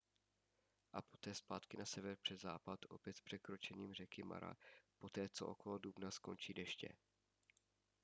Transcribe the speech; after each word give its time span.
a 0.93 1.01
poté 1.01 1.35
zpátky 1.35 1.77
na 1.77 1.85
sever 1.85 2.17
přes 2.21 2.41
západ 2.41 2.79
opět 2.89 3.17
s 3.17 3.21
překročením 3.21 3.93
řeky 3.93 4.23
mara 4.23 4.55
poté 4.97 5.29
co 5.29 5.47
okolo 5.47 5.77
dubna 5.77 6.11
skončí 6.11 6.53
deště 6.53 6.89